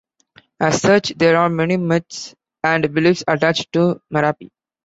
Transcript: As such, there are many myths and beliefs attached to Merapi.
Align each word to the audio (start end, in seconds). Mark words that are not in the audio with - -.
As 0.59 0.81
such, 0.81 1.09
there 1.15 1.37
are 1.37 1.47
many 1.47 1.77
myths 1.77 2.33
and 2.63 2.91
beliefs 2.91 3.23
attached 3.27 3.71
to 3.73 4.01
Merapi. 4.11 4.49